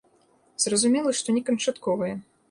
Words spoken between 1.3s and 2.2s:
не канчатковае.